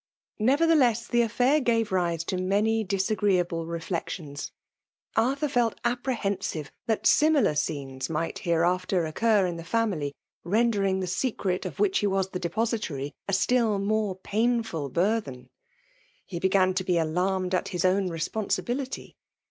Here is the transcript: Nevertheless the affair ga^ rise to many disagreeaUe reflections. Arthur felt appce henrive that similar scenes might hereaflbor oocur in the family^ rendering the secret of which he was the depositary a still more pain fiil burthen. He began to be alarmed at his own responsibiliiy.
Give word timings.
Nevertheless 0.39 1.05
the 1.07 1.21
affair 1.21 1.61
ga^ 1.61 1.91
rise 1.91 2.23
to 2.23 2.35
many 2.37 2.83
disagreeaUe 2.83 3.69
reflections. 3.69 4.51
Arthur 5.15 5.47
felt 5.47 5.79
appce 5.83 6.15
henrive 6.17 6.71
that 6.87 7.05
similar 7.05 7.53
scenes 7.53 8.09
might 8.09 8.37
hereaflbor 8.37 9.07
oocur 9.13 9.47
in 9.47 9.57
the 9.57 9.61
family^ 9.63 10.13
rendering 10.43 11.01
the 11.01 11.05
secret 11.05 11.67
of 11.67 11.79
which 11.79 11.99
he 11.99 12.07
was 12.07 12.29
the 12.31 12.39
depositary 12.39 13.13
a 13.27 13.33
still 13.33 13.77
more 13.77 14.15
pain 14.17 14.63
fiil 14.63 14.91
burthen. 14.91 15.51
He 16.25 16.39
began 16.39 16.73
to 16.73 16.83
be 16.83 16.97
alarmed 16.97 17.53
at 17.53 17.67
his 17.67 17.85
own 17.85 18.09
responsibiliiy. 18.09 19.13